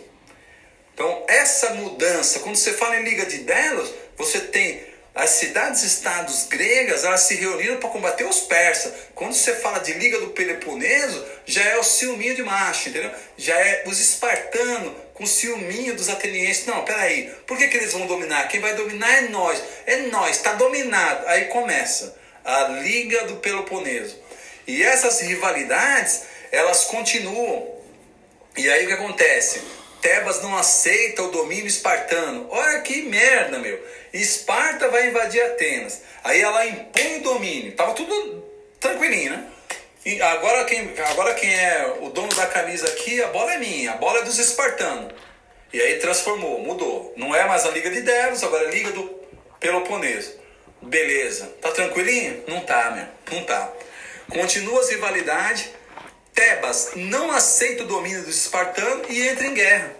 [0.95, 4.88] Então, essa mudança, quando você fala em Liga de Delos, você tem
[5.19, 8.93] as cidades-estados gregas, elas se reuniram para combater os persas.
[9.17, 13.11] Quando você fala de Liga do Peloponeso, já é o ciúminho de macho, entendeu?
[13.37, 16.67] Já é os espartanos com ciúminho dos atenienses.
[16.67, 18.47] Não, peraí, por que, que eles vão dominar?
[18.47, 19.61] Quem vai dominar é nós.
[19.87, 21.27] É nós, está dominado.
[21.27, 24.17] Aí começa a Liga do Peloponeso.
[24.69, 27.69] E essas rivalidades, elas continuam.
[28.57, 29.63] E aí o que acontece?
[30.01, 32.47] Tebas não aceita o domínio espartano.
[32.51, 33.79] Olha que merda, meu.
[34.13, 36.03] Esparta vai invadir Atenas.
[36.23, 37.75] Aí ela impõe o domínio.
[37.75, 38.45] Tava tudo
[38.79, 39.47] tranquilinho, né?
[40.05, 43.93] E agora quem, agora quem é o dono da camisa aqui, a bola é minha,
[43.93, 45.13] a bola é dos espartanos.
[45.73, 47.13] E aí transformou, mudou.
[47.17, 49.05] Não é mais a Liga de Delos, agora é a Liga do
[49.61, 50.39] Peloponeso.
[50.81, 51.47] Beleza.
[51.61, 52.43] Tá tranquilinho?
[52.47, 53.37] Não tá, meu.
[53.37, 53.71] Não tá.
[54.31, 55.71] Continua as rivalidades.
[56.39, 59.93] Tebas não aceita o domínio dos espartanos e entra em guerra.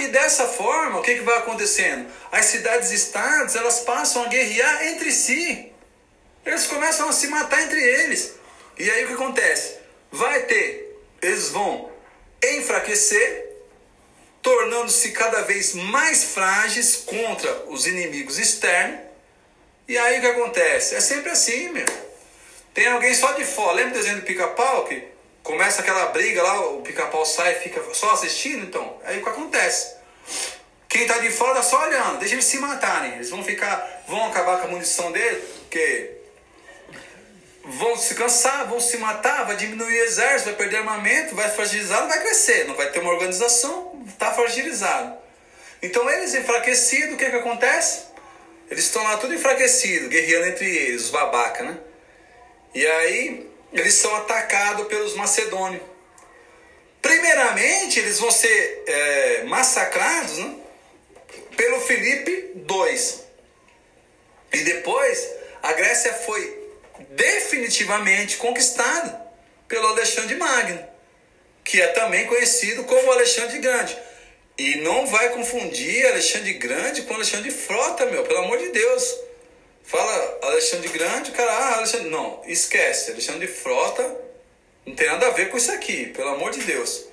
[0.00, 2.10] E dessa forma, o que, que vai acontecendo?
[2.32, 5.72] As cidades-estados elas passam a guerrear entre si.
[6.44, 8.32] Eles começam a se matar entre eles.
[8.76, 9.76] E aí o que acontece?
[10.10, 11.92] Vai ter, eles vão
[12.42, 13.52] enfraquecer,
[14.42, 18.98] tornando-se cada vez mais frágeis contra os inimigos externos.
[19.86, 20.96] E aí o que acontece?
[20.96, 21.86] É sempre assim, meu.
[22.74, 23.74] Tem alguém só de fora.
[23.74, 25.11] Lembra o desenho do pica-pau que
[25.42, 28.64] começa aquela briga lá, o pica-pau sai e fica só assistindo?
[28.64, 29.94] Então, aí o que acontece?
[30.88, 33.14] Quem tá de fora tá só olhando, deixa eles se matarem.
[33.14, 36.18] Eles vão ficar, vão acabar com a munição dele, porque
[37.64, 42.06] vão se cansar, vão se matar, vai diminuir o exército, vai perder armamento, vai fragilizar,
[42.06, 45.16] vai crescer, não vai ter uma organização, está fragilizado.
[45.82, 48.04] Então eles enfraquecidos, o que que acontece?
[48.70, 51.78] Eles estão lá tudo enfraquecidos, guerreando entre eles, os babaca, né?
[52.74, 55.82] E aí eles são atacados pelos macedônios.
[57.00, 60.56] Primeiramente, eles vão ser é, massacrados né,
[61.56, 63.22] pelo Filipe II.
[64.52, 65.28] E depois,
[65.62, 66.62] a Grécia foi
[67.10, 69.20] definitivamente conquistada
[69.66, 70.86] pelo Alexandre Magno,
[71.64, 73.96] que é também conhecido como Alexandre Grande.
[74.58, 79.16] E não vai confundir Alexandre Grande com Alexandre Frota, meu, pelo amor de Deus.
[79.84, 82.08] Fala Alexandre Grande, cara, ah, Alexandre.
[82.08, 83.10] Não, esquece.
[83.10, 84.16] Alexandre Frota
[84.86, 87.04] não tem nada a ver com isso aqui, pelo amor de Deus.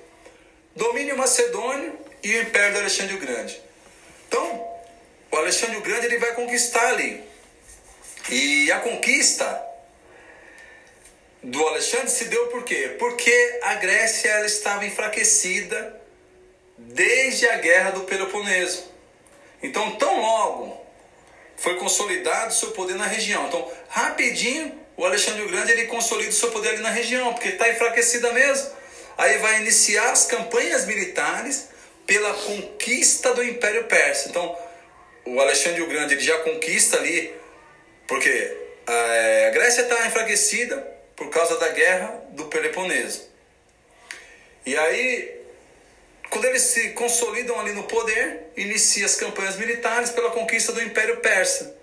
[0.74, 3.60] Domínio macedônio e o Império do Alexandre o Grande.
[4.28, 4.68] Então,
[5.30, 7.22] o Alexandre o Grande ele vai conquistar ali.
[8.28, 9.66] E a conquista
[11.42, 12.96] do Alexandre se deu por quê?
[12.98, 16.00] Porque a Grécia ela estava enfraquecida
[16.76, 18.90] desde a guerra do Peloponeso.
[19.62, 20.80] Então, tão logo
[21.60, 23.46] foi consolidado o seu poder na região.
[23.46, 27.50] Então, rapidinho, o Alexandre o Grande ele consolida o seu poder ali na região, porque
[27.50, 28.70] está enfraquecida mesmo.
[29.16, 31.68] Aí vai iniciar as campanhas militares
[32.06, 34.30] pela conquista do Império Persa.
[34.30, 34.58] Então,
[35.26, 37.32] o Alexandre o Grande ele já conquista ali,
[38.08, 40.78] porque a Grécia está enfraquecida
[41.14, 43.28] por causa da guerra do Peloponeso.
[44.64, 45.39] E aí
[46.30, 51.16] quando eles se consolidam ali no poder, inicia as campanhas militares pela conquista do Império
[51.16, 51.76] Persa.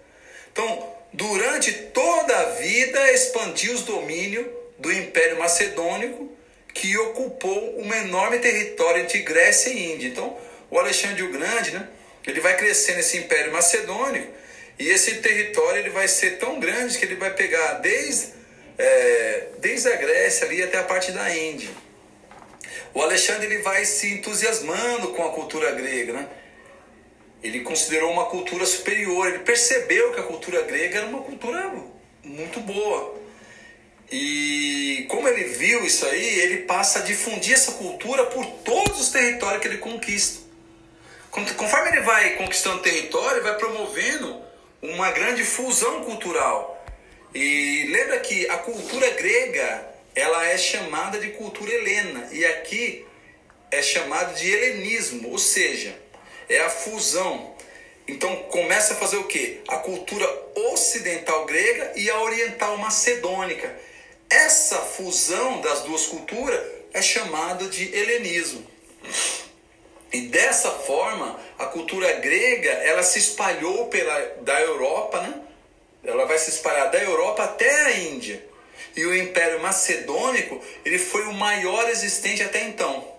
[0.54, 4.48] Então, durante toda a vida, expandiu os domínios
[4.80, 6.32] do Império Macedônico,
[6.74, 10.08] que ocupou um enorme território entre Grécia e Índia.
[10.08, 10.38] Então,
[10.72, 11.88] o Alexandre o Grande, né,
[12.26, 14.32] ele vai crescer nesse Império Macedônico,
[14.80, 18.34] e esse território ele vai ser tão grande que ele vai pegar desde,
[18.78, 21.70] é, desde a Grécia ali até a parte da Índia
[22.93, 26.28] o Alexandre ele vai se entusiasmando com a cultura grega, né?
[27.43, 31.71] Ele considerou uma cultura superior, ele percebeu que a cultura grega era uma cultura
[32.23, 33.15] muito boa.
[34.12, 39.10] E como ele viu isso aí, ele passa a difundir essa cultura por todos os
[39.10, 40.47] territórios que ele conquista.
[41.30, 44.41] Conforme ele vai conquistando território, vai promovendo
[44.82, 46.86] uma grande fusão cultural.
[47.34, 49.86] E lembra que a cultura grega
[50.18, 53.06] ela é chamada de cultura helena e aqui
[53.70, 55.96] é chamado de helenismo, ou seja,
[56.50, 57.56] é a fusão.
[58.08, 59.62] Então começa a fazer o que?
[59.68, 60.28] A cultura
[60.72, 63.72] ocidental grega e a oriental macedônica.
[64.28, 68.66] Essa fusão das duas culturas é chamada de helenismo.
[70.12, 75.42] E dessa forma, a cultura grega ela se espalhou pela da Europa, né?
[76.04, 78.44] Ela vai se espalhar da Europa até a Índia.
[78.98, 83.16] E o Império Macedônico ele foi o maior existente até então.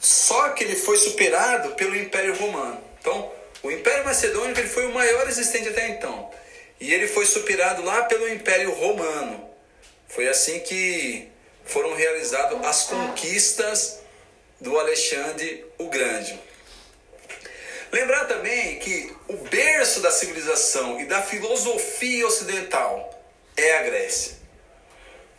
[0.00, 2.80] Só que ele foi superado pelo Império Romano.
[3.00, 6.30] Então, o Império Macedônico ele foi o maior existente até então.
[6.78, 9.50] E ele foi superado lá pelo Império Romano.
[10.06, 11.28] Foi assim que
[11.64, 13.98] foram realizadas as conquistas
[14.60, 16.38] do Alexandre o Grande.
[17.90, 23.15] Lembrar também que o berço da civilização e da filosofia ocidental
[23.56, 24.36] é a Grécia.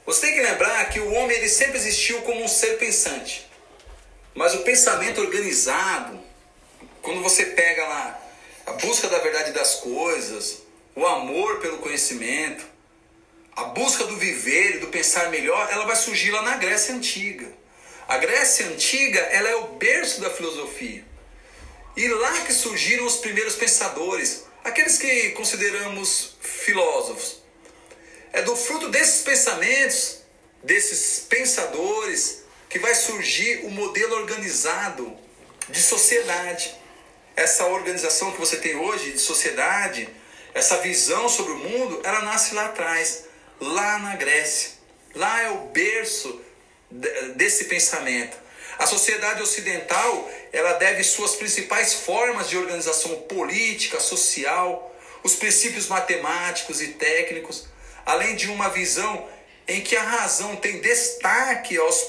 [0.05, 3.45] Você tem que lembrar que o homem ele sempre existiu como um ser pensante.
[4.33, 6.19] Mas o pensamento organizado,
[7.01, 8.21] quando você pega lá
[8.65, 10.59] a busca da verdade das coisas,
[10.95, 12.65] o amor pelo conhecimento,
[13.55, 17.51] a busca do viver e do pensar melhor, ela vai surgir lá na Grécia Antiga.
[18.07, 21.03] A Grécia Antiga ela é o berço da filosofia.
[21.95, 27.41] E lá que surgiram os primeiros pensadores, aqueles que consideramos filósofos.
[28.33, 30.19] É do fruto desses pensamentos,
[30.63, 35.17] desses pensadores, que vai surgir o modelo organizado
[35.69, 36.75] de sociedade.
[37.35, 40.09] Essa organização que você tem hoje de sociedade,
[40.53, 43.25] essa visão sobre o mundo, ela nasce lá atrás,
[43.59, 44.71] lá na Grécia.
[45.15, 46.41] Lá é o berço
[47.35, 48.37] desse pensamento.
[48.77, 56.81] A sociedade ocidental, ela deve suas principais formas de organização política, social, os princípios matemáticos
[56.81, 57.65] e técnicos,
[58.07, 59.27] além de uma visão
[59.67, 62.07] em que a razão tem destaque aos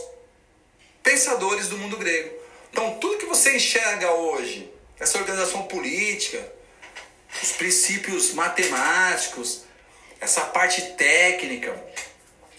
[1.02, 2.32] pensadores do mundo grego.
[2.70, 6.52] Então, tudo que você enxerga hoje, essa organização política,
[7.42, 9.64] os princípios matemáticos,
[10.20, 11.74] essa parte técnica,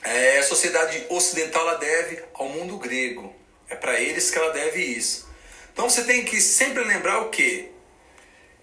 [0.03, 3.33] é, a sociedade ocidental ela deve ao mundo grego.
[3.69, 5.29] É para eles que ela deve isso.
[5.71, 7.69] Então você tem que sempre lembrar o quê?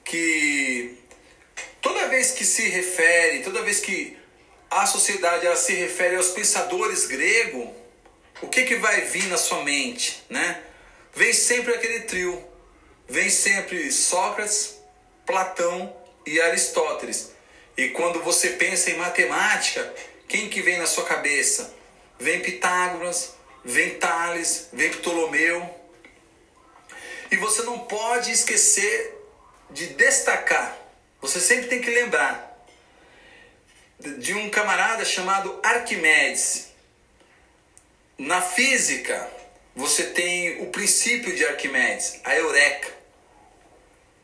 [0.05, 0.99] Que
[1.81, 4.19] toda vez que se refere, toda vez que
[4.83, 7.69] a sociedade ela se refere aos pensadores gregos,
[8.43, 10.63] o que, que vai vir na sua mente, né?
[11.15, 12.45] Vem sempre aquele trio.
[13.09, 14.77] Vem sempre Sócrates,
[15.25, 17.33] Platão e Aristóteles.
[17.77, 19.95] E quando você pensa em matemática,
[20.29, 21.75] quem que vem na sua cabeça?
[22.19, 23.35] Vem Pitágoras,
[23.65, 25.75] vem Tales, vem Ptolomeu.
[27.31, 29.15] E você não pode esquecer
[29.71, 30.77] de destacar.
[31.21, 32.56] Você sempre tem que lembrar
[33.99, 36.69] de um camarada chamado Arquimedes.
[38.19, 39.31] Na física,
[39.75, 42.95] você tem o princípio de Arquimedes, a eureka.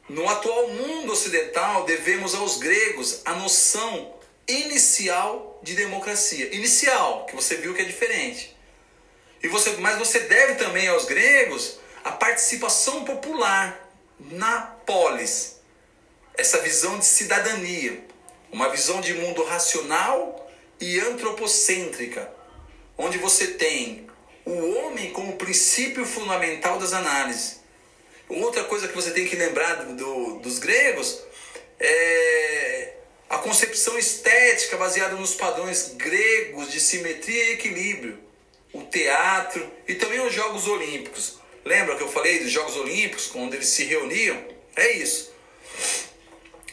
[0.08, 4.14] No atual mundo ocidental, devemos aos gregos a noção
[4.46, 6.54] inicial de democracia.
[6.54, 8.56] Inicial, que você viu que é diferente.
[9.42, 15.60] E você, mas você deve também aos gregos a participação popular na polis.
[16.34, 18.04] Essa visão de cidadania,
[18.52, 22.30] uma visão de mundo racional e antropocêntrica,
[22.98, 24.06] onde você tem
[24.44, 27.60] o homem como princípio fundamental das análises.
[28.28, 31.22] Outra coisa que você tem que lembrar do, dos gregos
[31.80, 32.94] é
[33.28, 38.18] a concepção estética baseada nos padrões gregos de simetria e equilíbrio,
[38.74, 41.38] o teatro e também os Jogos Olímpicos.
[41.64, 44.44] Lembra que eu falei dos Jogos Olímpicos, quando eles se reuniam?
[44.76, 45.31] É isso.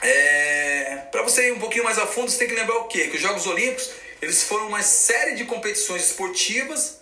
[0.02, 1.08] É...
[1.12, 3.08] Para você ir um pouquinho mais a fundo, você tem que lembrar o quê?
[3.08, 3.90] Que os Jogos Olímpicos
[4.22, 7.00] eles foram uma série de competições esportivas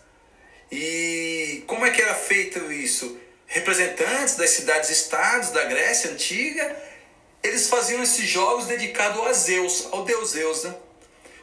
[0.72, 3.20] e como é que era feito isso?
[3.48, 6.76] Representantes das cidades-estados da Grécia Antiga
[7.44, 10.64] eles faziam esses jogos dedicados a Zeus, ao deus Zeus.
[10.64, 10.76] Né?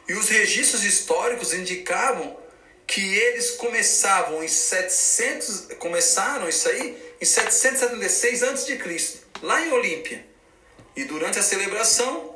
[0.07, 2.37] E os registros históricos indicavam
[2.85, 10.23] que eles começavam em 700, começaram isso aí em 776 a.C., lá em Olímpia.
[10.95, 12.35] E durante a celebração,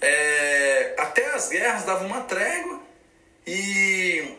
[0.00, 2.80] é, até as guerras davam uma trégua
[3.46, 4.36] e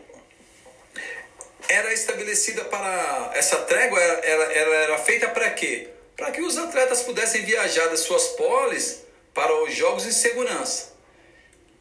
[1.68, 5.88] era estabelecida para essa trégua, ela, ela era feita para quê?
[6.20, 9.00] para que os atletas pudessem viajar das suas poles
[9.32, 10.92] para os jogos em segurança.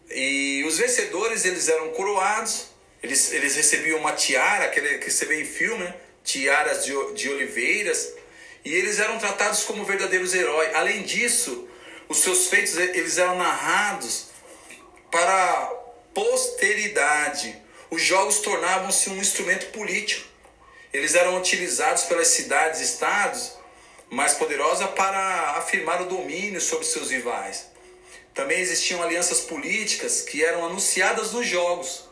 [0.10, 2.68] E os vencedores eles eram coroados,
[3.04, 5.94] eles, eles recebiam uma tiara, aquele que você vê em filme, né?
[6.24, 8.14] tiaras de, de oliveiras,
[8.64, 10.74] e eles eram tratados como verdadeiros heróis.
[10.76, 11.68] Além disso,
[12.10, 14.30] Os seus feitos eles eram narrados
[15.12, 15.66] para a
[16.12, 17.56] posteridade.
[17.92, 20.28] Os jogos tornavam-se um instrumento político.
[20.92, 23.54] Eles eram utilizados pelas cidades e estados
[24.10, 27.68] mais poderosas para afirmar o domínio sobre seus rivais.
[28.34, 32.10] Também existiam alianças políticas que eram anunciadas nos jogos.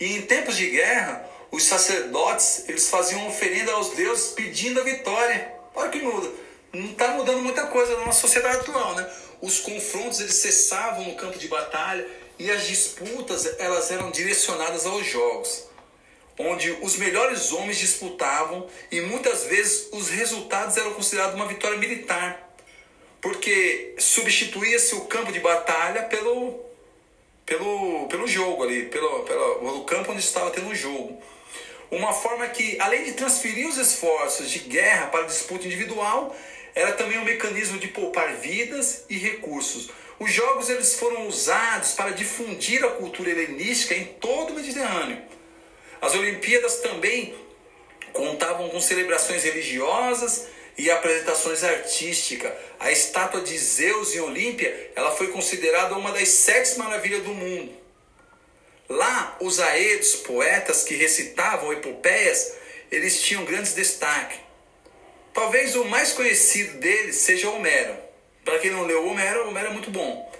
[0.00, 5.55] E em tempos de guerra, os sacerdotes eles faziam oferenda aos deuses pedindo a vitória.
[5.76, 6.32] Olha que muda.
[6.72, 9.08] Não está mudando muita coisa na nossa sociedade atual, né?
[9.40, 12.06] Os confrontos eles cessavam no campo de batalha
[12.38, 15.64] e as disputas elas eram direcionadas aos jogos,
[16.38, 22.54] onde os melhores homens disputavam e muitas vezes os resultados eram considerados uma vitória militar,
[23.20, 26.64] porque substituía-se o campo de batalha pelo
[27.44, 31.22] pelo, pelo jogo ali, pelo, pelo, pelo campo onde estava tendo o jogo.
[31.90, 36.34] Uma forma que, além de transferir os esforços de guerra para disputa individual,
[36.74, 39.90] era também um mecanismo de poupar vidas e recursos.
[40.18, 45.22] Os jogos eles foram usados para difundir a cultura helenística em todo o Mediterrâneo.
[46.00, 47.34] As Olimpíadas também
[48.12, 52.52] contavam com celebrações religiosas e apresentações artísticas.
[52.80, 57.85] A estátua de Zeus em Olímpia, ela foi considerada uma das sete maravilhas do mundo.
[58.88, 62.54] Lá, os aedos, poetas que recitavam epopeias,
[62.90, 64.38] eles tinham grandes destaque.
[65.34, 67.96] Talvez o mais conhecido deles seja Homero.
[68.44, 70.32] Para quem não leu Homero, Homero é muito bom.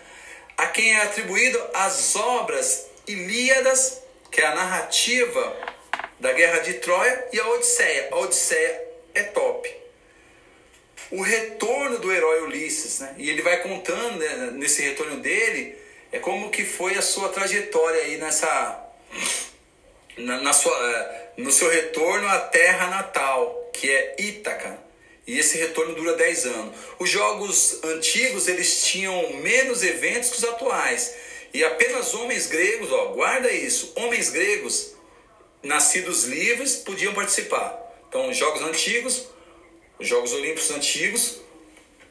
[0.57, 5.57] A quem é atribuído as obras Ilíadas, que é a narrativa
[6.19, 8.09] da Guerra de Troia, e a Odisseia.
[8.11, 8.85] A Odisseia
[9.15, 9.87] é top
[11.11, 13.15] o retorno do herói Ulisses, né?
[13.19, 15.76] E ele vai contando né, nesse retorno dele
[16.13, 18.85] é como que foi a sua trajetória aí nessa
[20.17, 24.87] na, na sua é, no seu retorno à terra natal, que é Ítaca.
[25.27, 26.77] E esse retorno dura 10 anos.
[26.99, 31.17] Os jogos antigos eles tinham menos eventos que os atuais.
[31.53, 34.95] E apenas homens gregos, ó, guarda isso, homens gregos
[35.63, 37.83] nascidos livres podiam participar.
[38.09, 39.27] Então, os jogos antigos,
[39.99, 41.41] os Jogos Olímpicos antigos,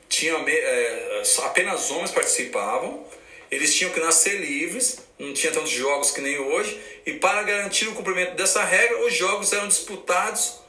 [0.09, 3.05] tinha, é, apenas homens participavam,
[3.51, 7.87] eles tinham que nascer livres, não tinha tantos jogos que nem hoje, e para garantir
[7.87, 10.59] o cumprimento dessa regra, os jogos eram disputados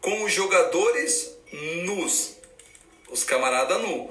[0.00, 1.36] com os jogadores
[1.84, 2.36] nus,
[3.10, 4.10] os camaradas nus.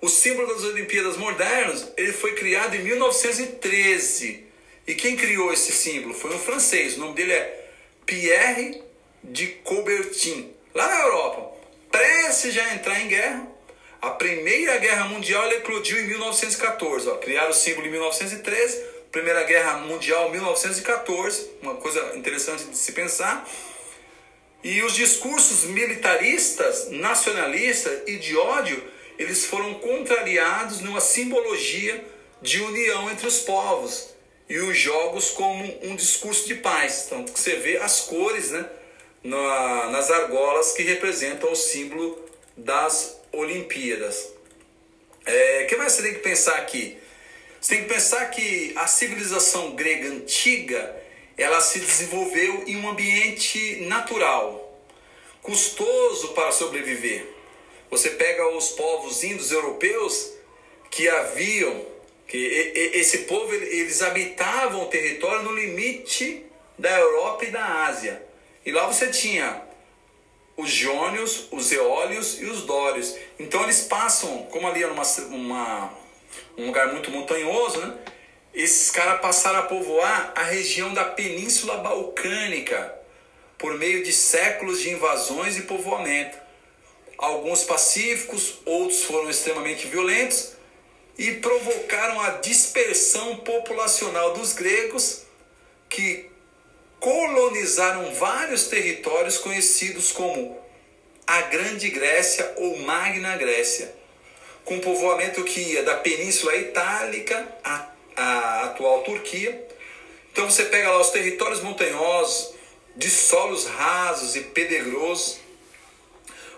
[0.00, 4.46] O símbolo das Olimpíadas modernas ele foi criado em 1913.
[4.84, 6.96] E quem criou esse símbolo foi um francês.
[6.96, 7.68] O nome dele é
[8.04, 8.82] Pierre
[9.22, 11.52] de Coubertin, lá na Europa
[11.92, 13.51] prestes já entrar em guerra.
[14.02, 17.08] A Primeira Guerra Mundial eclodiu em 1914.
[17.08, 17.14] Ó.
[17.18, 23.48] Criaram o símbolo em 1913, Primeira Guerra Mundial 1914, uma coisa interessante de se pensar.
[24.64, 28.82] E os discursos militaristas, nacionalistas e de ódio,
[29.16, 32.04] eles foram contrariados numa simbologia
[32.40, 34.08] de união entre os povos
[34.48, 37.06] e os jogos como um discurso de paz.
[37.08, 38.68] Tanto que você vê as cores, né?
[39.22, 42.18] na, nas argolas que representam o símbolo
[42.56, 44.32] das Olimpíadas.
[45.26, 46.98] O é, que mais você tem que pensar aqui?
[47.60, 51.02] Você tem que pensar que a civilização grega antiga
[51.38, 54.80] ela se desenvolveu em um ambiente natural,
[55.40, 57.26] custoso para sobreviver.
[57.90, 60.32] Você pega os povos índios europeus
[60.90, 61.86] que haviam,
[62.26, 62.36] que
[62.94, 66.44] esse povo eles habitavam o território no limite
[66.78, 68.22] da Europa e da Ásia.
[68.64, 69.62] E lá você tinha
[70.62, 73.16] os jônios, os eólios e os dórios.
[73.38, 75.92] Então eles passam, como ali era uma, uma,
[76.56, 77.98] um lugar muito montanhoso, né?
[78.54, 82.94] esses caras passaram a povoar a região da Península Balcânica
[83.58, 86.38] por meio de séculos de invasões e povoamento.
[87.18, 90.52] Alguns pacíficos, outros foram extremamente violentos
[91.18, 95.22] e provocaram a dispersão populacional dos gregos
[95.88, 96.31] que
[97.02, 100.56] colonizaram vários territórios conhecidos como
[101.26, 103.92] a Grande Grécia ou Magna Grécia,
[104.64, 109.68] com povoamento que ia da Península Itálica à, à atual Turquia.
[110.30, 112.54] Então você pega lá os territórios montanhosos,
[112.94, 115.38] de solos rasos e pedregosos,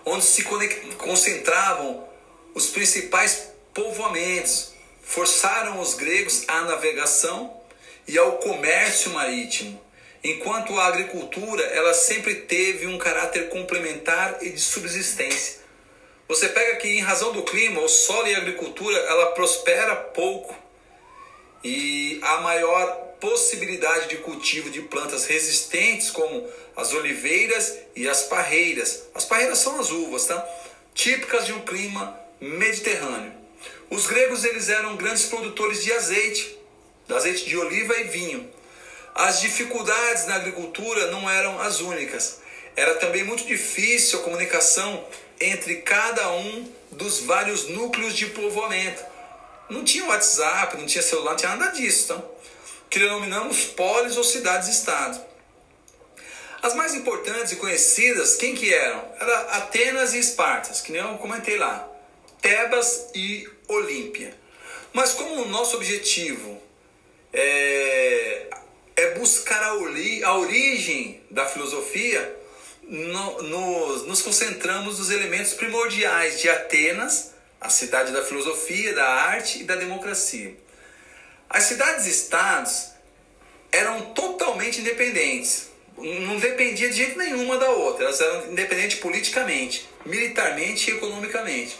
[0.05, 0.45] onde se
[0.99, 2.07] concentravam
[2.55, 7.63] os principais povoamentos, forçaram os gregos à navegação
[8.07, 9.84] e ao comércio marítimo
[10.25, 15.63] enquanto a agricultura ela sempre teve um caráter complementar e de subsistência.
[16.27, 20.57] Você pega que em razão do clima, o solo e a agricultura ela prospera pouco
[21.63, 29.05] e a maior possibilidade de cultivo de plantas resistentes como as oliveiras e as parreiras.
[29.15, 30.47] As parreiras são as uvas, tá?
[30.95, 33.33] Típicas de um clima mediterrâneo.
[33.91, 36.59] Os gregos eles eram grandes produtores de azeite,
[37.07, 38.54] de azeite de oliva e vinho.
[39.15, 42.41] As dificuldades na agricultura não eram as únicas.
[42.75, 45.07] Era também muito difícil a comunicação
[45.41, 49.05] entre cada um dos vários núcleos de povoamento.
[49.71, 52.05] Não tinha WhatsApp, não tinha celular, não tinha nada disso.
[52.05, 52.31] Então,
[52.91, 55.21] que denominamos polis ou cidades-estado.
[56.61, 59.05] As mais importantes e conhecidas, quem que eram?
[59.21, 61.89] Era Atenas e Espartas, que nem eu comentei lá.
[62.41, 64.37] Tebas e Olímpia.
[64.93, 66.61] Mas como o nosso objetivo
[67.33, 68.49] é,
[68.97, 72.37] é buscar a, a origem da filosofia,
[72.83, 79.61] no, nos, nos concentramos nos elementos primordiais de Atenas, a cidade da filosofia, da arte
[79.61, 80.55] e da democracia.
[81.49, 82.91] As cidades-estados
[83.73, 89.89] eram totalmente independentes, não dependia de jeito nenhum uma da outra, elas eram independentes politicamente,
[90.05, 91.77] militarmente e economicamente.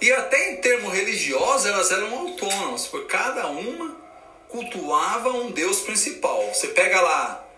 [0.00, 3.96] E até em termos religiosos elas eram autônomas, porque cada uma
[4.48, 6.42] cultuava um deus principal.
[6.52, 7.48] Você pega lá,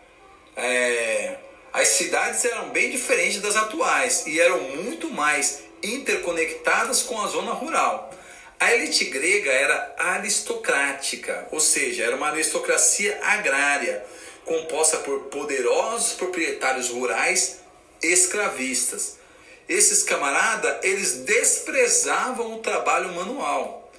[0.57, 1.36] é,
[1.72, 7.53] as cidades eram bem diferentes das atuais e eram muito mais interconectadas com a zona
[7.53, 8.11] rural.
[8.59, 14.05] A elite grega era aristocrática, ou seja, era uma aristocracia agrária,
[14.45, 17.61] composta por poderosos proprietários rurais
[18.03, 19.18] escravistas.
[19.66, 23.91] Esses camaradas, eles desprezavam o trabalho manual.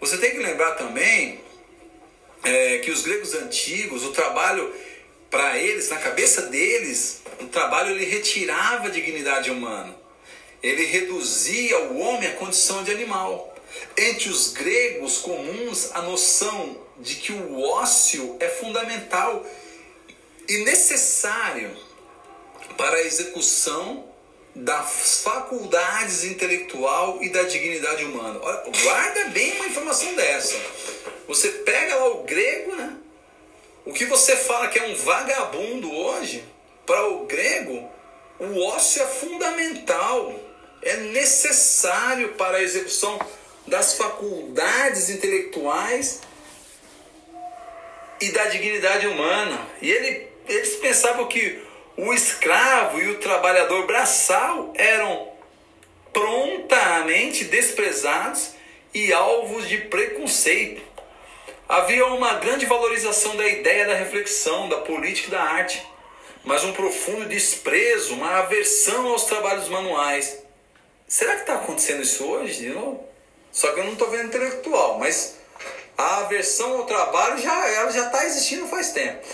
[0.00, 1.40] Você tem que lembrar também
[2.42, 4.72] é, que os gregos antigos, o trabalho
[5.30, 9.96] para eles, na cabeça deles, o trabalho ele retirava a dignidade humana.
[10.62, 13.54] Ele reduzia o homem à condição de animal.
[13.96, 19.46] Entre os gregos comuns, a noção de que o ócio é fundamental
[20.48, 21.76] e necessário
[22.76, 24.10] para a execução
[24.54, 28.40] das faculdades intelectual e da dignidade humana.
[28.82, 30.56] Guarda bem uma informação dessa.
[31.30, 32.92] Você pega lá o grego, né?
[33.86, 36.44] O que você fala que é um vagabundo hoje,
[36.84, 37.88] para o grego,
[38.40, 40.34] o ócio é fundamental,
[40.82, 43.16] é necessário para a execução
[43.64, 46.20] das faculdades intelectuais
[48.20, 49.68] e da dignidade humana.
[49.80, 51.62] E ele, eles pensavam que
[51.96, 55.28] o escravo e o trabalhador braçal eram
[56.12, 58.50] prontamente desprezados
[58.92, 60.89] e alvos de preconceito.
[61.70, 65.80] Havia uma grande valorização da ideia da reflexão, da política e da arte,
[66.42, 70.42] mas um profundo desprezo, uma aversão aos trabalhos manuais.
[71.06, 73.04] Será que está acontecendo isso hoje de novo?
[73.52, 75.36] Só que eu não estou vendo intelectual, mas
[75.96, 79.24] a aversão ao trabalho já ela já está existindo faz tempo.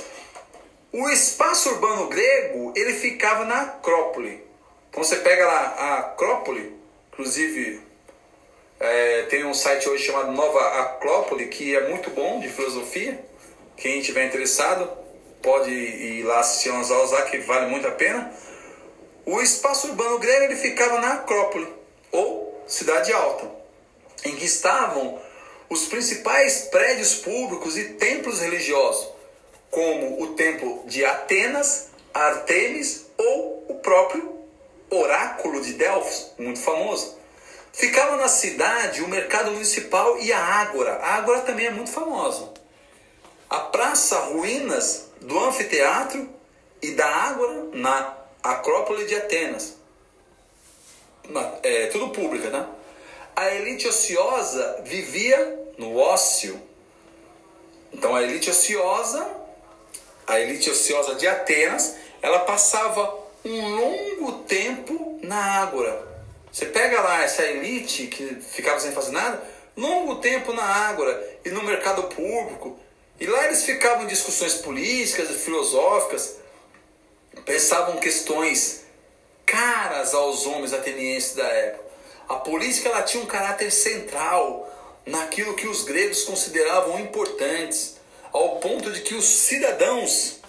[0.92, 4.44] O espaço urbano grego ele ficava na Acrópole.
[4.90, 6.78] Então você pega lá a Acrópole,
[7.10, 7.80] inclusive
[8.78, 13.18] é, tem um site hoje chamado Nova Acrópole que é muito bom de filosofia.
[13.76, 14.88] Quem tiver interessado
[15.42, 18.32] pode ir lá assistir umas aulas lá que vale muito a pena.
[19.24, 21.68] O espaço urbano grego ele ficava na Acrópole
[22.12, 23.50] ou cidade alta
[24.24, 25.20] em que estavam
[25.68, 29.08] os principais prédios públicos e templos religiosos,
[29.70, 34.36] como o templo de Atenas, Artemis ou o próprio
[34.90, 37.15] Oráculo de Delfos, muito famoso.
[37.76, 40.94] Ficava na cidade o mercado municipal e a Ágora.
[40.96, 42.52] A Ágora também é muito famosa.
[43.48, 46.28] A praça ruínas do anfiteatro
[46.82, 49.76] e da Ágora na Acrópole de Atenas.
[51.62, 52.66] É tudo pública, né?
[53.36, 56.58] a elite ociosa vivia no ócio.
[57.92, 59.30] Então a elite ociosa,
[60.26, 63.14] a elite ociosa de Atenas, ela passava
[63.44, 66.15] um longo tempo na ágora.
[66.56, 69.44] Você pega lá essa elite que ficava sem fazer nada,
[69.76, 72.78] longo tempo na ágora e no mercado público.
[73.20, 76.36] E lá eles ficavam em discussões políticas e filosóficas,
[77.44, 78.86] pensavam questões
[79.44, 81.84] caras aos homens atenienses da época.
[82.26, 84.66] A política ela tinha um caráter central
[85.04, 87.96] naquilo que os gregos consideravam importantes,
[88.32, 90.40] ao ponto de que os cidadãos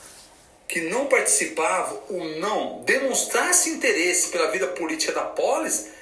[0.70, 5.97] que não participavam ou não demonstrassem interesse pela vida política da polis,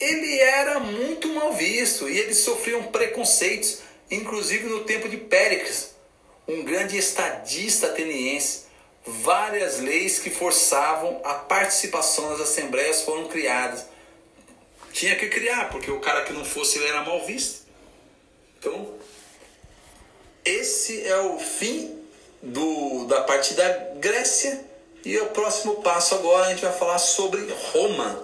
[0.00, 3.80] ele era muito mal visto e eles sofriam preconceitos,
[4.10, 5.94] inclusive no tempo de Péricles,
[6.48, 8.70] um grande estadista ateniense.
[9.06, 13.86] Várias leis que forçavam a participação nas assembleias foram criadas
[14.92, 17.60] tinha que criar, porque o cara que não fosse ele era mal visto.
[18.58, 18.94] Então,
[20.44, 21.98] esse é o fim
[22.42, 24.64] do, da parte da Grécia.
[25.04, 28.22] E o próximo passo agora a gente vai falar sobre Roma.